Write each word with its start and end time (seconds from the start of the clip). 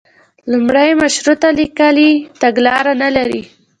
لومړی 0.51 0.89
مشروطیت 1.01 1.55
لیکلي 1.59 2.09
تګلاره 2.41 2.93
نه 3.01 3.09
لري. 3.15 3.41